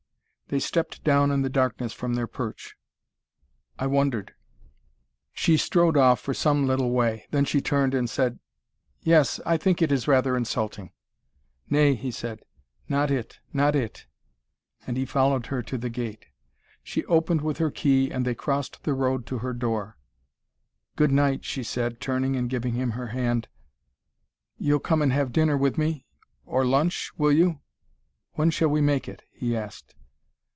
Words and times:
They 0.47 0.59
stepped 0.59 1.05
down 1.05 1.31
in 1.31 1.43
the 1.43 1.49
darkness 1.49 1.93
from 1.93 2.15
their 2.15 2.27
perch. 2.27 2.75
"I 3.79 3.87
wondered." 3.87 4.33
She 5.31 5.55
strode 5.55 5.95
off 5.95 6.19
for 6.19 6.33
some 6.33 6.67
little 6.67 6.91
way. 6.91 7.25
Then 7.31 7.45
she 7.45 7.61
turned 7.61 7.93
and 7.95 8.09
said: 8.09 8.37
"Yes, 9.01 9.39
I 9.45 9.55
think 9.55 9.81
it 9.81 9.93
is 9.93 10.09
rather 10.09 10.35
insulting." 10.35 10.91
"Nay," 11.69 11.95
he 11.95 12.11
said. 12.11 12.43
"Not 12.89 13.09
it! 13.09 13.39
Not 13.53 13.77
it!" 13.77 14.07
And 14.85 14.97
he 14.97 15.05
followed 15.05 15.45
her 15.45 15.61
to 15.63 15.77
the 15.77 15.89
gate. 15.89 16.25
She 16.83 17.05
opened 17.05 17.39
with 17.39 17.59
her 17.59 17.71
key, 17.71 18.11
and 18.11 18.25
they 18.25 18.35
crossed 18.35 18.83
the 18.83 18.93
road 18.93 19.25
to 19.27 19.37
her 19.37 19.53
door. 19.53 19.97
"Good 20.97 21.11
night," 21.13 21.45
she 21.45 21.63
said, 21.63 22.01
turning 22.01 22.35
and 22.35 22.49
giving 22.49 22.73
him 22.73 22.91
her 22.91 23.07
hand. 23.07 23.47
"You'll 24.57 24.79
come 24.79 25.01
and 25.01 25.13
have 25.13 25.31
dinner 25.31 25.55
with 25.55 25.77
me 25.77 26.07
or 26.45 26.65
lunch 26.65 27.13
will 27.17 27.31
you? 27.31 27.61
When 28.33 28.49
shall 28.49 28.67
we 28.67 28.81
make 28.81 29.07
it?" 29.07 29.23
he 29.31 29.55
asked. 29.55 29.95